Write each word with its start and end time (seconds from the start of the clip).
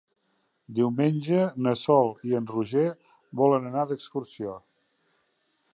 Diumenge 0.77 1.43
na 1.67 1.73
Sol 1.81 2.09
i 2.31 2.33
en 2.41 2.49
Roger 2.53 2.87
volen 3.43 3.69
anar 3.73 3.83
d'excursió. 3.93 4.57